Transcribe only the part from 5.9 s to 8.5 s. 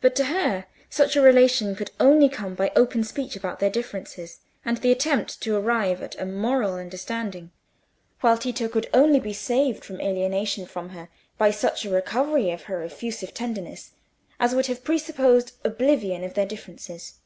at a moral understanding; while